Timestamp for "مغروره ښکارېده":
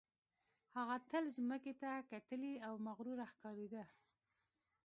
2.87-3.83